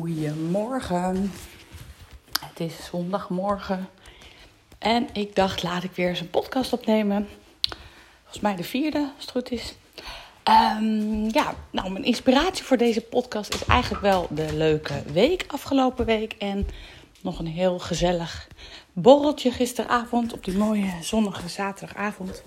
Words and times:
Goedemorgen. 0.00 1.32
Het 2.40 2.60
is 2.60 2.84
zondagmorgen. 2.90 3.88
En 4.78 5.08
ik 5.12 5.34
dacht, 5.34 5.62
laat 5.62 5.82
ik 5.82 5.90
weer 5.94 6.08
eens 6.08 6.20
een 6.20 6.30
podcast 6.30 6.72
opnemen. 6.72 7.28
Volgens 8.22 8.42
mij 8.42 8.56
de 8.56 8.64
vierde, 8.64 8.98
als 8.98 9.24
het 9.24 9.30
goed 9.30 9.50
is. 9.50 9.74
Ehm, 10.42 11.28
ja, 11.28 11.54
nou, 11.70 11.90
mijn 11.90 12.04
inspiratie 12.04 12.64
voor 12.64 12.76
deze 12.76 13.00
podcast 13.00 13.54
is 13.54 13.64
eigenlijk 13.64 14.02
wel 14.02 14.26
de 14.30 14.56
leuke 14.56 15.02
week, 15.12 15.44
afgelopen 15.46 16.04
week. 16.04 16.32
En 16.32 16.66
nog 17.20 17.38
een 17.38 17.46
heel 17.46 17.78
gezellig 17.78 18.48
borreltje 18.92 19.50
gisteravond 19.50 20.32
op 20.32 20.44
die 20.44 20.56
mooie 20.56 20.92
zonnige 21.00 21.48
zaterdagavond. 21.48 22.42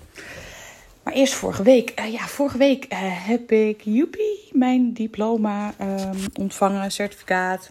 Maar 1.08 1.16
eerst 1.16 1.34
vorige 1.34 1.62
week. 1.62 2.00
Uh, 2.00 2.12
ja, 2.12 2.26
vorige 2.26 2.58
week 2.58 2.92
uh, 2.92 2.98
heb 3.00 3.52
ik, 3.52 3.80
joepie, 3.82 4.48
mijn 4.52 4.92
diploma 4.92 5.74
um, 5.80 6.16
ontvangen, 6.34 6.90
certificaat. 6.90 7.70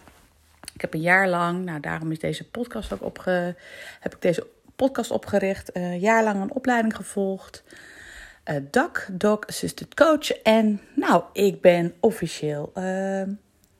Ik 0.74 0.80
heb 0.80 0.94
een 0.94 1.00
jaar 1.00 1.28
lang, 1.28 1.64
nou 1.64 1.80
daarom 1.80 2.10
is 2.10 2.18
deze 2.18 2.50
podcast 2.50 2.92
ook 2.92 3.02
opge, 3.02 3.56
heb 4.00 4.14
ik 4.14 4.22
deze 4.22 4.46
podcast 4.76 5.10
opgericht. 5.10 5.76
Een 5.76 5.82
uh, 5.82 6.00
jaar 6.00 6.24
lang 6.24 6.40
een 6.40 6.52
opleiding 6.52 6.96
gevolgd. 6.96 7.64
DAC, 8.70 9.08
Dog 9.10 9.46
Assisted 9.46 9.94
Coach. 9.94 10.30
En 10.30 10.80
nou, 10.94 11.22
ik 11.32 11.60
ben 11.60 11.94
officieel 12.00 12.70
ehm, 12.74 13.32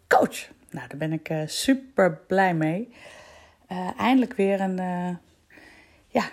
coach. 0.09 0.49
Nou, 0.71 0.89
daar 0.89 0.99
ben 0.99 1.13
ik 1.13 1.31
super 1.47 2.19
blij 2.27 2.55
mee. 2.55 2.93
eindelijk 3.97 4.35
weer 4.35 4.61
een, 4.61 4.77
ja, 6.09 6.25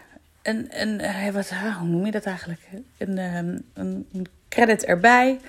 een, 0.45 0.67
een, 0.69 0.99
eh, 0.99 1.29
wat, 1.29 1.51
ah, 1.51 1.77
hoe 1.77 1.87
noem 1.87 2.05
je 2.05 2.11
dat 2.11 2.25
eigenlijk? 2.25 2.61
Een, 2.97 3.17
ehm, 3.17 3.57
een, 3.73 4.07
een, 4.13 4.25
credit 4.49 4.85
erbij. 4.85 5.39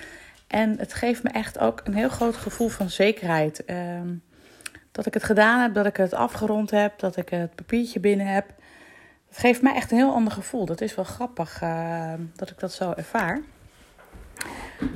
En 0.47 0.79
het 0.79 0.93
geeft 0.93 1.23
me 1.23 1.29
echt 1.29 1.59
ook 1.59 1.81
een 1.83 1.93
heel 1.93 2.09
groot 2.09 2.35
gevoel 2.35 2.67
van 2.67 2.89
zekerheid. 2.89 3.65
Ehm, 3.65 4.13
dat 4.91 5.05
ik 5.05 5.13
het 5.13 5.23
gedaan 5.23 5.61
heb, 5.61 5.73
dat 5.73 5.85
ik 5.85 5.97
het 5.97 6.13
afgerond 6.13 6.71
heb, 6.71 6.99
dat 6.99 7.17
ik 7.17 7.29
het 7.29 7.55
papiertje 7.55 7.99
binnen 7.99 8.27
heb. 8.27 8.45
Het 9.29 9.37
geeft 9.37 9.61
mij 9.61 9.75
echt 9.75 9.91
een 9.91 9.97
heel 9.97 10.13
ander 10.13 10.33
gevoel. 10.33 10.65
Dat 10.65 10.81
is 10.81 10.95
wel 10.95 11.05
grappig 11.05 11.61
ehm, 11.61 12.21
dat 12.35 12.49
ik 12.49 12.59
dat 12.59 12.73
zo 12.73 12.93
ervaar. 12.95 13.41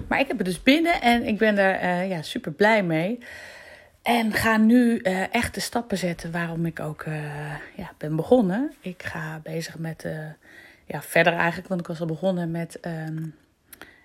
Maar 0.08 0.20
ik 0.20 0.28
heb 0.28 0.38
het 0.38 0.46
dus 0.46 0.64
binnen 0.64 1.02
en 1.02 1.26
ik 1.26 1.38
ben 1.38 1.58
er 1.58 1.84
uh, 1.84 2.10
ja, 2.10 2.22
super 2.22 2.52
blij 2.52 2.84
mee. 2.84 3.20
En 4.02 4.34
ga 4.34 4.58
nu 4.58 5.00
uh, 5.00 5.34
echt 5.34 5.54
de 5.54 5.60
stappen 5.60 5.98
zetten 5.98 6.32
waarom 6.32 6.66
ik 6.66 6.80
ook 6.80 7.06
uh, 7.06 7.56
ja, 7.76 7.92
ben 7.98 8.16
begonnen. 8.16 8.74
Ik 8.80 9.04
ga 9.04 9.40
bezig 9.44 9.78
met, 9.78 10.04
uh, 10.04 10.26
ja, 10.86 11.02
verder 11.02 11.34
eigenlijk, 11.34 11.68
want 11.68 11.82
ik 11.82 11.88
was 11.88 12.00
al 12.00 12.06
begonnen 12.06 12.52
met 12.52 12.78
um, 12.82 13.36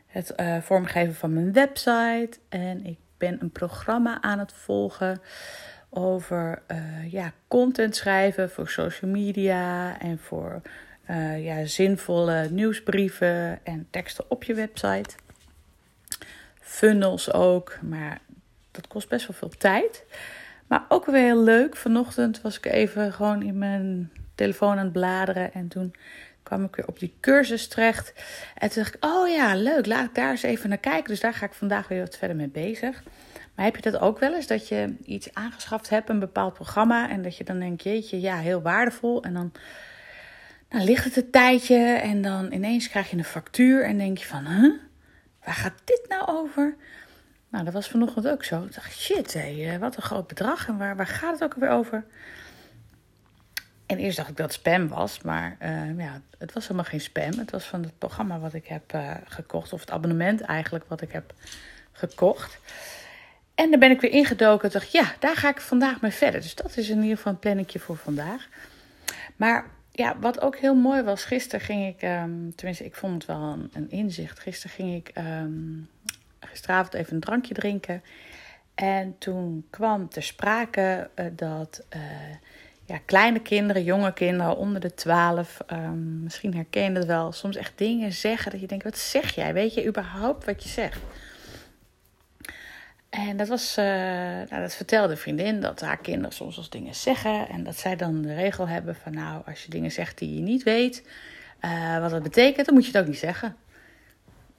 het 0.06 0.34
vormgeven 0.62 1.14
van 1.14 1.32
mijn 1.32 1.52
website. 1.52 2.30
En 2.48 2.84
ik 2.86 2.98
ben 3.18 3.36
een 3.40 3.50
programma 3.50 4.22
aan 4.22 4.38
het 4.38 4.52
volgen 4.52 5.20
over 5.90 6.62
ja, 7.10 7.32
content 7.48 7.96
schrijven 7.96 8.50
voor 8.50 8.68
social 8.68 9.10
media 9.10 9.98
en 10.00 10.18
voor 10.18 10.62
ja, 11.36 11.64
zinvolle 11.64 12.48
nieuwsbrieven 12.50 13.64
en 13.64 13.86
teksten 13.90 14.24
op 14.28 14.44
je 14.44 14.54
website. 14.54 15.14
Funnels 16.60 17.32
ook, 17.32 17.78
maar 17.82 18.20
dat 18.76 18.88
kost 18.88 19.08
best 19.08 19.26
wel 19.26 19.36
veel 19.36 19.58
tijd. 19.58 20.04
Maar 20.66 20.84
ook 20.88 21.06
weer 21.06 21.22
heel 21.22 21.42
leuk. 21.42 21.76
Vanochtend 21.76 22.40
was 22.40 22.56
ik 22.56 22.66
even 22.66 23.12
gewoon 23.12 23.42
in 23.42 23.58
mijn 23.58 24.12
telefoon 24.34 24.78
aan 24.78 24.84
het 24.84 24.92
bladeren. 24.92 25.52
En 25.52 25.68
toen 25.68 25.94
kwam 26.42 26.64
ik 26.64 26.76
weer 26.76 26.86
op 26.86 26.98
die 26.98 27.14
cursus 27.20 27.68
terecht. 27.68 28.12
En 28.54 28.70
toen 28.70 28.82
dacht 28.82 28.94
ik, 28.94 29.04
oh 29.04 29.28
ja, 29.28 29.54
leuk, 29.54 29.86
laat 29.86 30.04
ik 30.04 30.14
daar 30.14 30.30
eens 30.30 30.42
even 30.42 30.68
naar 30.68 30.78
kijken. 30.78 31.08
Dus 31.08 31.20
daar 31.20 31.34
ga 31.34 31.46
ik 31.46 31.52
vandaag 31.52 31.88
weer 31.88 32.00
wat 32.00 32.16
verder 32.16 32.36
mee 32.36 32.48
bezig. 32.48 33.02
Maar 33.54 33.64
heb 33.64 33.76
je 33.76 33.90
dat 33.90 34.00
ook 34.00 34.18
wel 34.18 34.34
eens? 34.34 34.46
Dat 34.46 34.68
je 34.68 34.94
iets 35.04 35.34
aangeschaft 35.34 35.88
hebt, 35.88 36.08
een 36.08 36.18
bepaald 36.18 36.54
programma. 36.54 37.10
En 37.10 37.22
dat 37.22 37.36
je 37.36 37.44
dan 37.44 37.58
denkt, 37.58 37.82
jeetje, 37.82 38.20
ja, 38.20 38.38
heel 38.38 38.62
waardevol. 38.62 39.22
En 39.22 39.34
dan, 39.34 39.52
ligt 40.68 41.04
het 41.04 41.16
een 41.16 41.30
tijdje. 41.30 41.76
En 41.84 42.22
dan 42.22 42.52
ineens 42.52 42.88
krijg 42.88 43.10
je 43.10 43.16
een 43.16 43.24
factuur. 43.24 43.84
En 43.84 43.98
denk 43.98 44.18
je 44.18 44.26
van, 44.26 44.46
huh? 44.46 44.72
Waar 45.44 45.54
gaat 45.54 45.80
dit 45.84 46.04
nou 46.08 46.26
over? 46.26 46.76
Nou, 47.48 47.64
dat 47.64 47.72
was 47.72 47.88
vanochtend 47.88 48.28
ook 48.28 48.44
zo. 48.44 48.62
Ik 48.62 48.74
dacht, 48.74 48.92
shit, 48.92 49.32
hé, 49.32 49.72
eh, 49.72 49.78
wat 49.78 49.96
een 49.96 50.02
groot 50.02 50.26
bedrag. 50.26 50.68
En 50.68 50.78
waar, 50.78 50.96
waar 50.96 51.06
gaat 51.06 51.32
het 51.32 51.42
ook 51.42 51.54
alweer 51.54 51.70
over? 51.70 52.04
En 53.86 53.98
eerst 53.98 54.16
dacht 54.16 54.28
ik 54.28 54.36
dat 54.36 54.46
het 54.46 54.54
spam 54.54 54.88
was, 54.88 55.20
maar 55.20 55.56
uh, 55.62 55.98
ja, 55.98 56.20
het 56.38 56.52
was 56.52 56.62
helemaal 56.62 56.84
geen 56.84 57.00
spam. 57.00 57.38
Het 57.38 57.50
was 57.50 57.64
van 57.64 57.82
het 57.82 57.98
programma 57.98 58.38
wat 58.38 58.54
ik 58.54 58.66
heb 58.66 58.94
uh, 58.94 59.10
gekocht, 59.24 59.72
of 59.72 59.80
het 59.80 59.90
abonnement 59.90 60.40
eigenlijk 60.40 60.84
wat 60.88 61.00
ik 61.00 61.12
heb 61.12 61.34
gekocht. 61.92 62.58
En 63.54 63.70
dan 63.70 63.80
ben 63.80 63.90
ik 63.90 64.00
weer 64.00 64.10
ingedoken 64.10 64.66
en 64.66 64.78
dacht, 64.78 64.92
ja, 64.92 65.14
daar 65.18 65.36
ga 65.36 65.48
ik 65.48 65.60
vandaag 65.60 66.00
mee 66.00 66.10
verder. 66.10 66.40
Dus 66.40 66.54
dat 66.54 66.76
is 66.76 66.88
in 66.88 67.02
ieder 67.02 67.16
geval 67.16 67.32
een 67.32 67.38
plannetje 67.38 67.78
voor 67.78 67.96
vandaag. 67.96 68.48
Maar 69.36 69.66
ja, 69.90 70.18
wat 70.18 70.40
ook 70.40 70.56
heel 70.56 70.74
mooi 70.74 71.02
was, 71.02 71.24
gisteren 71.24 71.60
ging 71.60 71.86
ik, 71.86 72.02
um, 72.02 72.54
tenminste 72.54 72.84
ik 72.84 72.94
vond 72.94 73.14
het 73.14 73.24
wel 73.26 73.58
een, 73.72 73.90
inzicht. 73.90 74.38
Gisteren 74.38 74.76
ging 74.76 74.94
ik 74.94 75.10
um, 75.18 75.88
gisteravond 76.56 76.94
even 76.94 77.14
een 77.14 77.20
drankje 77.20 77.54
drinken. 77.54 78.02
En 78.74 79.18
toen 79.18 79.66
kwam 79.70 80.08
ter 80.08 80.22
sprake 80.22 81.10
uh, 81.14 81.26
dat 81.32 81.84
uh, 81.96 82.02
ja, 82.84 82.98
kleine 83.04 83.40
kinderen, 83.40 83.84
jonge 83.84 84.12
kinderen 84.12 84.56
onder 84.56 84.80
de 84.80 84.94
12, 84.94 85.58
um, 85.72 86.22
misschien 86.22 86.54
herken 86.54 86.82
je 86.82 86.98
het 86.98 87.06
wel, 87.06 87.32
soms 87.32 87.56
echt 87.56 87.72
dingen 87.78 88.12
zeggen 88.12 88.50
dat 88.50 88.60
je 88.60 88.66
denkt: 88.66 88.84
wat 88.84 88.98
zeg 88.98 89.34
jij? 89.34 89.52
Weet 89.52 89.74
je 89.74 89.86
überhaupt 89.86 90.44
wat 90.44 90.62
je 90.62 90.68
zegt? 90.68 91.00
En 93.10 93.36
dat, 93.36 93.48
was, 93.48 93.78
uh, 93.78 93.84
nou, 93.84 94.60
dat 94.60 94.74
vertelde 94.74 95.12
een 95.12 95.18
vriendin 95.18 95.60
dat 95.60 95.80
haar 95.80 95.98
kinderen 95.98 96.32
soms 96.32 96.56
als 96.56 96.70
dingen 96.70 96.94
zeggen. 96.94 97.48
En 97.48 97.64
dat 97.64 97.76
zij 97.76 97.96
dan 97.96 98.22
de 98.22 98.34
regel 98.34 98.68
hebben 98.68 98.94
van 98.94 99.14
nou, 99.14 99.42
als 99.46 99.62
je 99.62 99.70
dingen 99.70 99.92
zegt 99.92 100.18
die 100.18 100.34
je 100.34 100.40
niet 100.40 100.62
weet, 100.62 101.02
wat 102.00 102.10
dat 102.10 102.22
betekent, 102.22 102.66
dan 102.66 102.74
moet 102.74 102.86
je 102.86 102.92
het 102.92 103.00
ook 103.00 103.08
niet 103.08 103.18
zeggen 103.18 103.56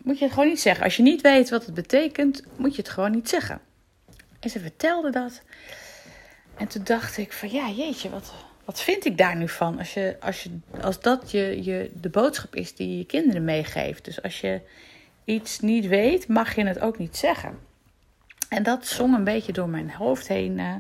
moet 0.07 0.17
je 0.17 0.23
het 0.25 0.33
gewoon 0.33 0.49
niet 0.49 0.61
zeggen. 0.61 0.83
Als 0.83 0.95
je 0.95 1.03
niet 1.03 1.21
weet 1.21 1.49
wat 1.49 1.65
het 1.65 1.73
betekent, 1.73 2.43
moet 2.57 2.75
je 2.75 2.81
het 2.81 2.91
gewoon 2.91 3.11
niet 3.11 3.29
zeggen. 3.29 3.59
En 4.39 4.49
ze 4.49 4.59
vertelde 4.59 5.11
dat. 5.11 5.41
En 6.57 6.67
toen 6.67 6.83
dacht 6.83 7.17
ik 7.17 7.33
van 7.33 7.51
ja, 7.51 7.69
jeetje, 7.69 8.09
wat, 8.09 8.33
wat 8.65 8.81
vind 8.81 9.05
ik 9.05 9.17
daar 9.17 9.35
nu 9.35 9.49
van? 9.49 9.77
Als, 9.77 9.93
je, 9.93 10.17
als, 10.19 10.43
je, 10.43 10.59
als 10.81 10.99
dat 10.99 11.31
je, 11.31 11.63
je, 11.63 11.91
de 11.93 12.09
boodschap 12.09 12.55
is 12.55 12.75
die 12.75 12.97
je 12.97 13.05
kinderen 13.05 13.43
meegeeft. 13.43 14.05
Dus 14.05 14.21
als 14.21 14.41
je 14.41 14.61
iets 15.23 15.59
niet 15.59 15.87
weet, 15.87 16.27
mag 16.27 16.55
je 16.55 16.65
het 16.65 16.79
ook 16.79 16.97
niet 16.97 17.17
zeggen. 17.17 17.59
En 18.49 18.63
dat 18.63 18.87
zong 18.87 19.15
een 19.15 19.23
beetje 19.23 19.53
door 19.53 19.69
mijn 19.69 19.91
hoofd 19.91 20.27
heen. 20.27 20.57
Uh, 20.57 20.75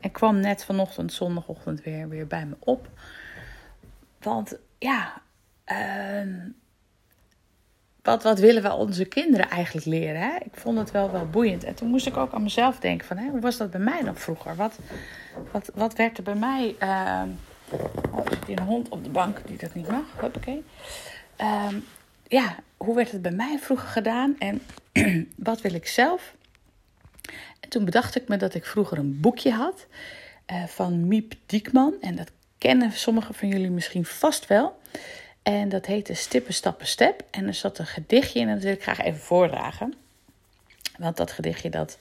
en 0.00 0.10
kwam 0.12 0.40
net 0.40 0.64
vanochtend, 0.64 1.12
zondagochtend, 1.12 1.82
weer, 1.82 2.08
weer 2.08 2.26
bij 2.26 2.46
me 2.46 2.56
op. 2.58 2.88
Want 4.20 4.58
ja, 4.78 5.22
uh, 5.66 6.42
wat, 8.06 8.22
wat 8.22 8.38
willen 8.38 8.62
we 8.62 8.72
onze 8.72 9.04
kinderen 9.04 9.50
eigenlijk 9.50 9.86
leren? 9.86 10.20
Hè? 10.20 10.36
Ik 10.36 10.54
vond 10.54 10.78
het 10.78 10.90
wel 10.90 11.10
wel 11.10 11.26
boeiend. 11.26 11.64
En 11.64 11.74
toen 11.74 11.88
moest 11.88 12.06
ik 12.06 12.16
ook 12.16 12.32
aan 12.32 12.42
mezelf 12.42 12.78
denken 12.78 13.06
van, 13.06 13.16
hè, 13.16 13.28
hoe 13.28 13.40
was 13.40 13.56
dat 13.56 13.70
bij 13.70 13.80
mij 13.80 14.02
dan 14.02 14.16
vroeger? 14.16 14.56
Wat, 14.56 14.78
wat, 15.52 15.70
wat 15.74 15.94
werd 15.94 16.16
er 16.16 16.22
bij 16.22 16.34
mij... 16.34 16.76
Uh, 16.82 17.22
oh, 18.10 18.24
er 18.24 18.38
zit 18.46 18.58
een 18.58 18.64
hond 18.64 18.88
op 18.88 19.04
de 19.04 19.10
bank 19.10 19.40
die 19.46 19.58
dat 19.58 19.74
niet 19.74 19.88
mag. 19.88 20.04
Hoppakee. 20.20 20.64
Uh, 21.40 21.66
ja, 22.26 22.56
hoe 22.76 22.94
werd 22.94 23.12
het 23.12 23.22
bij 23.22 23.32
mij 23.32 23.58
vroeger 23.58 23.88
gedaan? 23.88 24.36
En 24.38 24.62
wat 25.36 25.60
wil 25.60 25.74
ik 25.74 25.86
zelf? 25.86 26.34
En 27.60 27.68
toen 27.68 27.84
bedacht 27.84 28.16
ik 28.16 28.28
me 28.28 28.36
dat 28.36 28.54
ik 28.54 28.64
vroeger 28.64 28.98
een 28.98 29.20
boekje 29.20 29.52
had 29.52 29.86
uh, 30.52 30.64
van 30.64 31.08
Miep 31.08 31.34
Diekman. 31.46 31.94
En 32.00 32.16
dat 32.16 32.30
kennen 32.58 32.92
sommigen 32.92 33.34
van 33.34 33.48
jullie 33.48 33.70
misschien 33.70 34.04
vast 34.04 34.46
wel. 34.46 34.78
En 35.46 35.68
dat 35.68 35.86
heette 35.86 36.14
Stippen, 36.14 36.54
Stappen, 36.54 36.86
Step. 36.86 37.22
En 37.30 37.46
er 37.46 37.54
zat 37.54 37.78
een 37.78 37.86
gedichtje 37.86 38.40
in 38.40 38.48
en 38.48 38.54
dat 38.54 38.62
wil 38.62 38.72
ik 38.72 38.82
graag 38.82 39.00
even 39.00 39.20
voordragen. 39.20 39.94
Want 40.98 41.16
dat 41.16 41.32
gedichtje, 41.32 41.70
dat, 41.70 41.98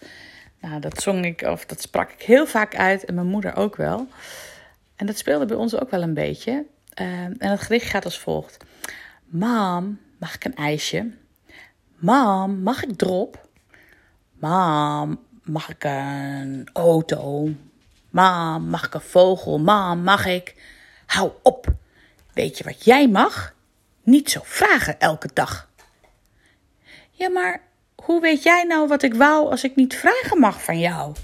nou, 0.59 0.79
dat 0.79 1.01
zong 1.01 1.25
ik, 1.25 1.41
of 1.41 1.65
dat 1.65 1.81
sprak 1.81 2.11
ik 2.11 2.21
heel 2.21 2.47
vaak 2.47 2.75
uit. 2.75 3.05
En 3.05 3.13
mijn 3.13 3.27
moeder 3.27 3.55
ook 3.55 3.75
wel. 3.75 4.07
En 4.95 5.05
dat 5.05 5.17
speelde 5.17 5.45
bij 5.45 5.57
ons 5.57 5.79
ook 5.79 5.89
wel 5.89 6.01
een 6.01 6.13
beetje. 6.13 6.65
Uh, 7.01 7.23
en 7.23 7.37
het 7.39 7.61
gedicht 7.61 7.89
gaat 7.89 8.05
als 8.05 8.19
volgt. 8.19 8.57
Mam, 9.25 9.99
mag 10.17 10.35
ik 10.35 10.45
een 10.45 10.55
ijsje? 10.55 11.11
Mam, 11.95 12.61
mag 12.61 12.83
ik 12.83 12.97
drop? 12.97 13.47
Mam, 14.33 15.19
mag 15.43 15.69
ik 15.69 15.83
een 15.83 16.69
auto? 16.73 17.49
Mam, 18.09 18.69
mag 18.69 18.85
ik 18.85 18.93
een 18.93 19.01
vogel? 19.01 19.59
Mam, 19.59 20.03
mag 20.03 20.25
ik... 20.25 20.55
Hou 21.05 21.31
op! 21.43 21.73
Weet 22.35 22.57
je 22.57 22.63
wat 22.63 22.83
jij 22.83 23.07
mag? 23.07 23.53
Niet 24.03 24.29
zo 24.29 24.39
vragen 24.43 24.99
elke 24.99 25.29
dag. 25.33 25.69
Ja, 27.11 27.29
maar 27.29 27.61
hoe 27.95 28.21
weet 28.21 28.43
jij 28.43 28.63
nou 28.63 28.87
wat 28.87 29.03
ik 29.03 29.13
wou 29.13 29.49
als 29.49 29.63
ik 29.63 29.75
niet 29.75 29.95
vragen 29.95 30.39
mag 30.39 30.63
van 30.63 30.79
jou? 30.79 31.15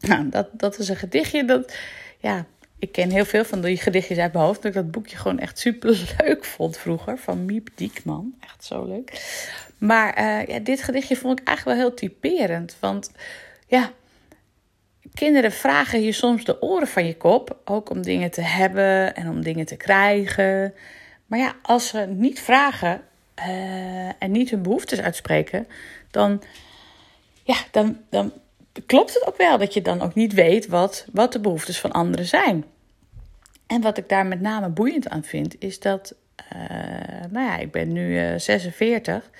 Nou, 0.00 0.28
dat, 0.28 0.48
dat 0.52 0.78
is 0.78 0.88
een 0.88 0.96
gedichtje 0.96 1.44
dat, 1.44 1.76
ja, 2.18 2.46
ik 2.78 2.92
ken 2.92 3.10
heel 3.10 3.24
veel 3.24 3.44
van 3.44 3.60
die 3.60 3.76
gedichtjes 3.76 4.18
uit 4.18 4.32
mijn 4.32 4.44
hoofd. 4.44 4.62
Dat 4.62 4.70
ik 4.70 4.76
dat 4.76 4.90
boekje 4.90 5.16
gewoon 5.16 5.38
echt 5.38 5.58
super 5.58 6.14
leuk 6.18 6.44
vond 6.44 6.76
vroeger. 6.76 7.18
Van 7.18 7.44
Miep 7.44 7.68
Diekman. 7.74 8.34
Echt 8.40 8.64
zo 8.64 8.84
leuk. 8.84 9.12
Maar 9.78 10.18
uh, 10.18 10.46
ja, 10.46 10.58
dit 10.58 10.82
gedichtje 10.82 11.16
vond 11.16 11.40
ik 11.40 11.46
eigenlijk 11.46 11.78
wel 11.78 11.86
heel 11.86 11.96
typerend. 11.96 12.76
Want 12.80 13.10
ja, 13.66 13.92
kinderen 15.14 15.52
vragen 15.52 16.02
je 16.02 16.12
soms 16.12 16.44
de 16.44 16.62
oren 16.62 16.88
van 16.88 17.06
je 17.06 17.16
kop, 17.16 17.56
ook 17.64 17.90
om 17.90 18.02
dingen 18.02 18.30
te 18.30 18.42
hebben 18.42 19.14
en 19.14 19.28
om 19.28 19.42
dingen 19.42 19.66
te 19.66 19.76
krijgen. 19.76 20.74
Maar 21.26 21.38
ja, 21.38 21.54
als 21.62 21.88
ze 21.88 22.06
niet 22.08 22.40
vragen 22.40 23.00
uh, 23.38 24.08
en 24.22 24.30
niet 24.30 24.50
hun 24.50 24.62
behoeftes 24.62 25.00
uitspreken, 25.00 25.66
dan, 26.10 26.42
ja, 27.42 27.56
dan, 27.70 27.98
dan 28.08 28.32
klopt 28.86 29.14
het 29.14 29.26
ook 29.26 29.36
wel 29.36 29.58
dat 29.58 29.74
je 29.74 29.82
dan 29.82 30.00
ook 30.00 30.14
niet 30.14 30.32
weet 30.32 30.66
wat, 30.66 31.06
wat 31.12 31.32
de 31.32 31.40
behoeftes 31.40 31.80
van 31.80 31.92
anderen 31.92 32.26
zijn. 32.26 32.64
En 33.66 33.80
wat 33.80 33.98
ik 33.98 34.08
daar 34.08 34.26
met 34.26 34.40
name 34.40 34.68
boeiend 34.68 35.08
aan 35.08 35.24
vind, 35.24 35.56
is 35.58 35.80
dat, 35.80 36.14
uh, 36.52 36.60
nou 37.30 37.46
ja, 37.46 37.56
ik 37.56 37.70
ben 37.70 37.92
nu 37.92 38.20
uh, 38.20 38.38
46 38.38 39.30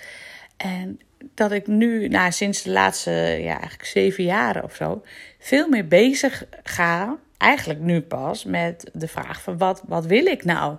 en 0.57 1.01
dat 1.35 1.53
ik 1.53 1.67
nu, 1.67 2.09
nou, 2.09 2.33
sinds 2.33 2.63
de 2.63 2.71
laatste, 2.71 3.11
ja, 3.41 3.53
eigenlijk 3.53 3.85
zeven 3.85 4.25
jaren 4.25 4.65
of 4.65 4.75
zo, 4.75 5.03
veel 5.39 5.69
meer 5.69 5.89
bezig 5.89 6.45
ga, 6.63 7.19
eigenlijk 7.37 7.81
nu 7.81 8.01
pas, 8.01 8.45
met 8.45 8.91
de 8.93 9.09
vraag 9.09 9.43
van 9.43 9.59
wat, 9.59 9.83
wat 9.87 10.07
wil 10.07 10.27
ik 10.27 10.45
nou? 10.45 10.77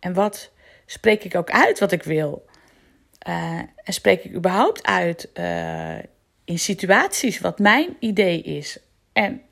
En 0.00 0.14
wat 0.14 0.50
spreek 0.86 1.24
ik 1.24 1.34
ook 1.34 1.50
uit 1.50 1.78
wat 1.78 1.92
ik 1.92 2.02
wil? 2.02 2.46
Uh, 3.28 3.58
en 3.84 3.92
spreek 3.92 4.24
ik 4.24 4.34
überhaupt 4.34 4.86
uit 4.86 5.28
uh, 5.34 5.98
in 6.44 6.58
situaties 6.58 7.40
wat 7.40 7.58
mijn 7.58 7.96
idee 8.00 8.42
is? 8.42 8.78
En 9.12 9.42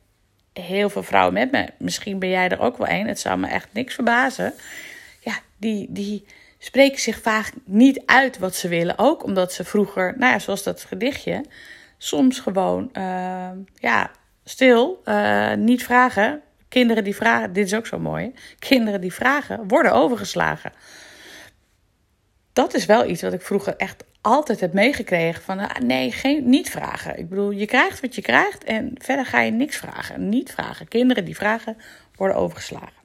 heel 0.52 0.90
veel 0.90 1.02
vrouwen 1.02 1.34
met 1.34 1.50
me, 1.50 1.68
misschien 1.78 2.18
ben 2.18 2.28
jij 2.28 2.48
er 2.48 2.60
ook 2.60 2.76
wel 2.76 2.88
een, 2.88 3.06
het 3.06 3.20
zou 3.20 3.38
me 3.38 3.46
echt 3.46 3.68
niks 3.72 3.94
verbazen. 3.94 4.54
Ja, 5.20 5.38
die, 5.56 5.86
die 5.90 6.24
spreken 6.64 7.00
zich 7.00 7.20
vaak 7.20 7.52
niet 7.64 8.02
uit 8.06 8.38
wat 8.38 8.54
ze 8.54 8.68
willen. 8.68 8.98
Ook 8.98 9.24
omdat 9.24 9.52
ze 9.52 9.64
vroeger, 9.64 10.14
nou 10.18 10.32
ja, 10.32 10.38
zoals 10.38 10.62
dat 10.62 10.84
gedichtje, 10.84 11.44
soms 11.98 12.38
gewoon, 12.40 12.90
uh, 12.92 13.50
ja, 13.74 14.10
stil, 14.44 15.02
niet 15.56 15.84
vragen. 15.84 16.42
Kinderen 16.68 17.04
die 17.04 17.16
vragen, 17.16 17.52
dit 17.52 17.66
is 17.66 17.74
ook 17.74 17.86
zo 17.86 17.98
mooi. 17.98 18.32
Kinderen 18.58 19.00
die 19.00 19.12
vragen, 19.12 19.68
worden 19.68 19.92
overgeslagen 19.92 20.72
dat 22.54 22.74
is 22.74 22.86
wel 22.86 23.08
iets 23.08 23.22
wat 23.22 23.32
ik 23.32 23.42
vroeger 23.42 23.76
echt 23.76 24.04
altijd 24.20 24.60
heb 24.60 24.72
meegekregen. 24.72 25.42
Van 25.42 25.58
ah, 25.58 25.78
nee, 25.78 26.12
geen, 26.12 26.48
niet 26.48 26.70
vragen. 26.70 27.18
Ik 27.18 27.28
bedoel, 27.28 27.50
je 27.50 27.66
krijgt 27.66 28.00
wat 28.00 28.14
je 28.14 28.22
krijgt 28.22 28.64
en 28.64 28.90
verder 28.94 29.26
ga 29.26 29.40
je 29.40 29.50
niks 29.50 29.76
vragen. 29.76 30.28
Niet 30.28 30.52
vragen. 30.52 30.88
Kinderen 30.88 31.24
die 31.24 31.36
vragen 31.36 31.76
worden 32.14 32.36
overgeslagen. 32.36 33.03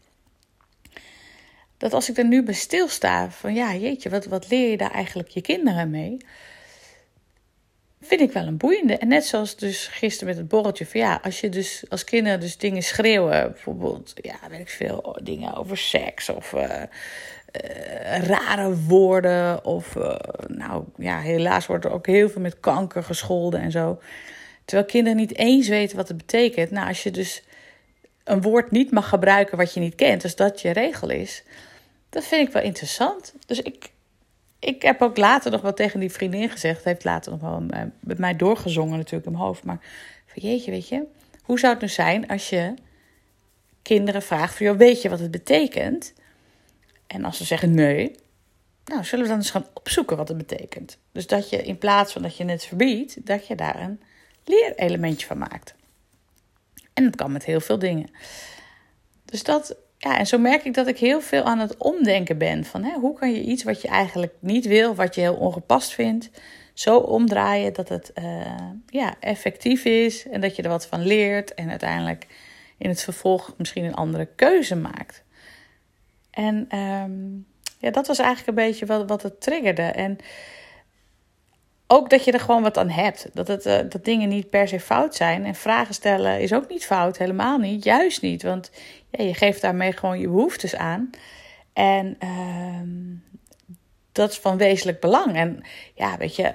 Dat 1.80 1.94
als 1.94 2.10
ik 2.10 2.18
er 2.18 2.26
nu 2.26 2.44
bij 2.44 2.54
stilsta, 2.54 3.32
van 3.32 3.54
ja, 3.54 3.76
jeetje, 3.76 4.10
wat, 4.10 4.26
wat 4.26 4.50
leer 4.50 4.70
je 4.70 4.78
daar 4.78 4.92
eigenlijk 4.92 5.30
je 5.30 5.42
kinderen 5.42 5.90
mee? 5.90 6.18
Vind 8.02 8.22
ik 8.22 8.32
wel 8.32 8.48
een 8.48 8.58
boeiende. 8.58 8.98
En 8.98 9.08
net 9.08 9.26
zoals 9.26 9.56
dus 9.56 9.88
gisteren 9.88 10.28
met 10.28 10.38
het 10.38 10.48
borreltje. 10.48 10.86
Van 10.86 11.00
ja, 11.00 11.20
als 11.24 11.40
je 11.40 11.50
dus 11.50 11.84
als 11.90 12.04
kinderen 12.04 12.40
dus 12.40 12.58
dingen 12.58 12.82
schreeuwen. 12.82 13.52
Bijvoorbeeld, 13.52 14.14
ja, 14.16 14.36
weet 14.50 14.60
ik 14.60 14.70
veel, 14.70 15.20
dingen 15.24 15.56
over 15.56 15.78
seks 15.78 16.30
of... 16.30 16.54
Uh, 16.54 16.64
uh, 16.64 18.18
rare 18.18 18.76
woorden. 18.76 19.66
Of, 19.66 19.96
uh, 19.96 20.16
nou 20.48 20.84
ja, 20.98 21.20
helaas 21.20 21.66
wordt 21.66 21.86
er 21.86 21.92
ook 21.92 22.08
heel 22.08 22.30
veel 22.30 22.42
met 22.42 22.60
kanker 22.60 23.04
gescholden 23.04 23.62
en 23.62 23.72
zo. 23.72 24.00
Terwijl 24.66 24.88
kinderen 24.88 25.18
niet 25.18 25.38
eens 25.38 25.68
weten 25.68 25.98
wat 25.98 26.08
het 26.08 26.18
betekent. 26.18 26.72
Nou, 26.72 26.88
als 26.88 27.04
je 27.04 27.12
dus 27.12 27.44
een 28.24 28.42
woord 28.42 28.72
niet 28.72 28.92
mag 28.92 29.10
gebruiken 29.10 29.58
wat 29.58 29.74
je 29.74 29.80
niet 29.80 29.96
kent, 29.96 30.22
dus 30.22 30.36
dat 30.36 30.62
je 30.62 30.72
regel 30.72 31.10
is, 31.10 31.44
dat 32.10 32.24
vind 32.24 32.48
ik 32.48 32.54
wel 32.54 32.64
interessant. 32.64 33.34
Dus 33.46 33.62
ik, 33.62 33.92
ik 34.60 34.82
heb 34.82 35.02
ook 35.02 35.18
later 35.18 35.52
nog 35.52 35.62
wat 35.62 35.76
tegen 35.76 36.00
die 36.00 36.12
vriendin 36.12 36.50
gezegd. 36.50 36.84
Heeft 36.84 37.04
later 37.04 37.32
nog 37.32 37.42
wel 37.42 37.64
uh, 37.74 37.82
met 38.00 38.18
mij 38.18 38.36
doorgezongen, 38.36 38.98
natuurlijk 38.98 39.26
in 39.26 39.32
mijn 39.32 39.44
hoofd. 39.44 39.64
Maar 39.64 39.80
van 40.26 40.50
jeetje, 40.50 40.72
weet 40.72 40.88
je, 40.88 41.04
hoe 41.44 41.60
zou 41.60 41.74
het 41.74 41.82
nu 41.82 41.88
zijn 41.88 42.28
als 42.28 42.50
je 42.50 42.74
kinderen 43.82 44.22
vraagt: 44.22 44.58
van, 44.58 44.78
weet 44.78 45.02
je 45.02 45.10
wat 45.10 45.20
het 45.20 45.32
betekent? 45.32 46.14
En 47.08 47.26
als 47.26 47.38
ze 47.38 47.44
zeggen 47.44 47.74
nee, 47.74 48.16
nou, 48.86 49.04
zullen 49.04 49.24
we 49.24 49.30
dan 49.30 49.40
eens 49.40 49.52
gaan 49.52 49.68
opzoeken 49.74 50.18
wat 50.18 50.28
het 50.28 50.38
betekent. 50.38 50.98
Dus 51.12 51.28
dat 51.28 51.50
je 51.50 51.64
in 51.64 51.78
plaats 51.78 52.14
van 52.14 52.22
dat 52.22 52.38
je 52.38 52.46
het 52.46 52.66
verbiedt, 52.66 53.26
dat 53.26 53.48
je 53.48 53.56
daar 53.56 53.82
een 53.82 54.02
leerelementje 54.44 55.28
van 55.28 55.38
maakt. 55.38 55.74
En 56.94 57.04
dat 57.04 57.16
kan 57.16 57.32
met 57.32 57.46
heel 57.46 57.60
veel 57.60 57.80
dingen. 57.80 58.10
Dus 59.26 59.44
dat, 59.44 59.76
ja, 60.02 60.18
en 60.18 60.28
zo 60.28 60.38
merk 60.38 60.64
ik 60.64 60.74
dat 60.74 60.88
ik 60.88 60.98
heel 60.98 61.22
veel 61.22 61.44
aan 61.44 61.60
het 61.60 61.78
omdenken 61.78 62.38
ben. 62.38 62.66
Van 62.66 62.84
hè, 62.84 62.94
hoe 62.94 63.14
kan 63.14 63.32
je 63.32 63.42
iets 63.42 63.64
wat 63.64 63.82
je 63.82 63.88
eigenlijk 63.88 64.34
niet 64.40 64.66
wil, 64.66 64.96
wat 64.96 65.16
je 65.16 65.22
heel 65.22 65.36
ongepast 65.36 65.94
vindt, 65.94 66.30
zo 66.74 66.98
omdraaien 66.98 67.74
dat 67.74 67.90
het 67.90 68.12
uh, 68.16 68.70
ja, 68.88 69.16
effectief 69.20 69.86
is 69.86 70.28
en 70.30 70.42
dat 70.42 70.56
je 70.56 70.62
er 70.62 70.70
wat 70.70 70.88
van 70.88 71.06
leert 71.06 71.54
en 71.54 71.70
uiteindelijk 71.70 72.28
in 72.78 72.90
het 72.90 73.04
vervolg 73.04 73.54
misschien 73.58 73.84
een 73.84 73.96
andere 73.96 74.28
keuze 74.36 74.76
maakt. 74.76 75.24
En 76.32 76.78
um, 76.78 77.46
ja, 77.80 77.92
dat 77.92 78.08
was 78.08 78.20
eigenlijk 78.20 78.48
een 78.48 78.66
beetje 78.66 78.86
wat, 78.86 79.10
wat 79.10 79.22
het 79.22 79.42
triggerde. 79.42 79.82
En 79.82 80.18
ook 81.92 82.10
dat 82.10 82.24
je 82.24 82.32
er 82.32 82.40
gewoon 82.40 82.62
wat 82.62 82.78
aan 82.78 82.90
hebt. 82.90 83.28
Dat, 83.34 83.48
het, 83.48 83.66
uh, 83.66 83.78
dat 83.90 84.06
dingen 84.06 84.30
niet 84.30 84.50
per 84.50 84.68
se 84.68 84.80
fout 84.80 85.16
zijn. 85.16 85.46
En 85.46 85.56
vragen 85.56 85.94
stellen 85.94 86.40
is 86.40 86.54
ook 86.54 86.70
niet 86.70 86.86
fout, 86.86 87.18
helemaal 87.18 87.58
niet. 87.58 87.84
Juist 87.84 88.22
niet, 88.22 88.44
want 88.44 88.72
ja, 89.10 89.24
je 89.24 89.34
geeft 89.34 89.62
daarmee 89.62 89.92
gewoon 89.92 90.20
je 90.20 90.28
behoeftes 90.28 90.76
aan. 90.76 91.10
En 91.74 92.18
uh, 92.24 93.10
dat 94.12 94.32
is 94.32 94.38
van 94.38 94.58
wezenlijk 94.58 95.00
belang. 95.00 95.36
En 95.36 95.64
ja, 95.94 96.18
weet 96.18 96.36
je, 96.36 96.54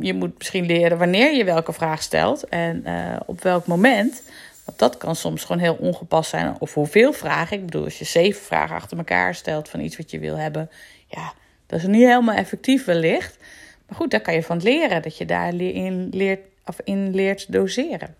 je 0.00 0.14
moet 0.14 0.38
misschien 0.38 0.66
leren 0.66 0.98
wanneer 0.98 1.34
je 1.34 1.44
welke 1.44 1.72
vraag 1.72 2.02
stelt 2.02 2.44
en 2.44 2.82
uh, 2.86 3.16
op 3.26 3.42
welk 3.42 3.66
moment. 3.66 4.22
Want 4.64 4.78
dat 4.78 4.96
kan 4.96 5.16
soms 5.16 5.44
gewoon 5.44 5.62
heel 5.62 5.76
ongepast 5.80 6.30
zijn. 6.30 6.56
Of 6.58 6.74
hoeveel 6.74 7.12
vragen. 7.12 7.56
Ik 7.56 7.64
bedoel, 7.64 7.84
als 7.84 7.98
je 7.98 8.04
zeven 8.04 8.42
vragen 8.42 8.76
achter 8.76 8.98
elkaar 8.98 9.34
stelt 9.34 9.68
van 9.68 9.80
iets 9.80 9.96
wat 9.96 10.10
je 10.10 10.18
wil 10.18 10.36
hebben. 10.36 10.70
Ja, 11.06 11.32
dat 11.66 11.78
is 11.78 11.86
niet 11.86 12.04
helemaal 12.04 12.34
effectief 12.34 12.84
wellicht. 12.84 13.38
Maar 13.88 13.96
goed, 13.96 14.10
daar 14.10 14.20
kan 14.20 14.34
je 14.34 14.42
van 14.42 14.62
leren. 14.62 15.02
Dat 15.02 15.16
je 15.16 15.24
daarin 15.24 16.08
leert, 16.08 16.40
of 16.64 16.80
in 16.84 17.14
leert 17.14 17.52
doseren. 17.52 18.16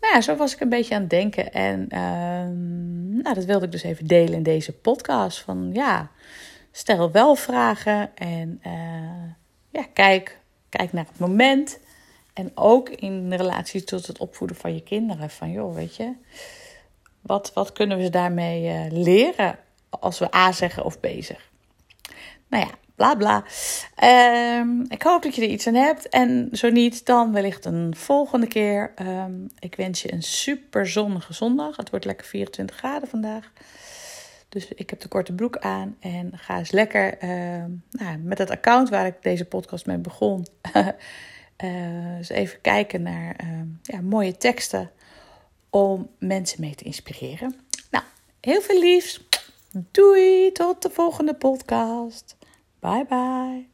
Nou 0.00 0.14
ja, 0.14 0.20
zo 0.20 0.36
was 0.36 0.54
ik 0.54 0.60
een 0.60 0.68
beetje 0.68 0.94
aan 0.94 1.00
het 1.00 1.10
denken. 1.10 1.52
En 1.52 1.88
uh, 1.92 3.20
nou, 3.22 3.34
dat 3.34 3.44
wilde 3.44 3.64
ik 3.64 3.72
dus 3.72 3.82
even 3.82 4.06
delen 4.06 4.34
in 4.34 4.42
deze 4.42 4.72
podcast. 4.72 5.40
Van 5.40 5.70
ja, 5.72 6.10
stel 6.72 7.10
wel 7.10 7.34
vragen. 7.34 8.16
En 8.16 8.60
uh, 8.66 9.30
ja, 9.70 9.86
kijk, 9.92 10.38
kijk 10.68 10.92
naar 10.92 11.06
het 11.08 11.18
moment. 11.18 11.78
En 12.32 12.50
ook 12.54 12.88
in 12.88 13.32
relatie 13.32 13.84
tot 13.84 14.06
het 14.06 14.18
opvoeden 14.18 14.56
van 14.56 14.74
je 14.74 14.82
kinderen. 14.82 15.30
Van 15.30 15.50
joh, 15.50 15.74
weet 15.74 15.96
je, 15.96 16.12
wat, 17.20 17.52
wat 17.52 17.72
kunnen 17.72 17.98
we 17.98 18.10
daarmee 18.10 18.64
uh, 18.64 19.02
leren 19.02 19.58
als 19.88 20.18
we 20.18 20.34
A 20.34 20.52
zeggen 20.52 20.84
of 20.84 21.00
B 21.00 21.06
zeggen? 21.06 21.52
Nou 22.48 22.64
ja, 22.66 22.70
bla 22.94 23.14
bla. 23.14 23.44
Uh, 24.02 24.84
ik 24.88 25.02
hoop 25.02 25.22
dat 25.22 25.34
je 25.34 25.42
er 25.42 25.48
iets 25.48 25.66
aan 25.66 25.74
hebt. 25.74 26.08
En 26.08 26.48
zo 26.52 26.70
niet, 26.70 27.06
dan 27.06 27.32
wellicht 27.32 27.64
een 27.64 27.96
volgende 27.96 28.46
keer. 28.46 28.92
Um, 29.02 29.46
ik 29.58 29.74
wens 29.74 30.02
je 30.02 30.12
een 30.12 30.22
super 30.22 30.86
zonnige 30.86 31.32
zondag. 31.32 31.76
Het 31.76 31.90
wordt 31.90 32.04
lekker 32.04 32.26
24 32.26 32.76
graden 32.76 33.08
vandaag. 33.08 33.52
Dus 34.48 34.68
ik 34.68 34.90
heb 34.90 35.00
de 35.00 35.08
korte 35.08 35.32
broek 35.32 35.58
aan 35.58 35.96
en 36.00 36.32
ga 36.34 36.58
eens 36.58 36.70
lekker 36.70 37.22
uh, 37.22 37.64
nou, 37.90 38.18
met 38.18 38.38
het 38.38 38.50
account 38.50 38.88
waar 38.88 39.06
ik 39.06 39.22
deze 39.22 39.44
podcast 39.44 39.86
mee 39.86 39.98
begon. 39.98 40.46
Uh, 41.64 42.16
dus 42.16 42.28
even 42.28 42.60
kijken 42.60 43.02
naar 43.02 43.36
ja, 43.82 44.00
mooie 44.00 44.36
teksten 44.36 44.90
om 45.70 46.10
mensen 46.18 46.60
mee 46.60 46.74
te 46.74 46.84
inspireren. 46.84 47.56
Nou, 47.90 48.04
heel 48.40 48.60
veel 48.60 48.80
liefs. 48.80 49.20
Doei, 49.70 50.52
tot 50.52 50.82
de 50.82 50.90
volgende 50.90 51.34
podcast. 51.34 52.36
Bye 52.84 53.02
bye. 53.04 53.73